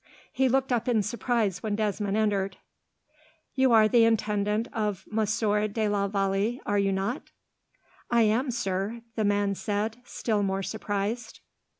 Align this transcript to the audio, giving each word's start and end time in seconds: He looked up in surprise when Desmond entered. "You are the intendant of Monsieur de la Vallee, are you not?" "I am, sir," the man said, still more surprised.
He 0.33 0.49
looked 0.49 0.71
up 0.73 0.87
in 0.87 1.03
surprise 1.03 1.61
when 1.61 1.75
Desmond 1.75 2.17
entered. 2.17 2.57
"You 3.53 3.71
are 3.71 3.87
the 3.87 4.03
intendant 4.03 4.67
of 4.73 5.05
Monsieur 5.11 5.67
de 5.67 5.87
la 5.87 6.07
Vallee, 6.07 6.59
are 6.65 6.79
you 6.79 6.91
not?" 6.91 7.29
"I 8.09 8.23
am, 8.23 8.49
sir," 8.49 9.03
the 9.15 9.23
man 9.23 9.53
said, 9.53 9.97
still 10.03 10.41
more 10.41 10.63
surprised. 10.63 11.41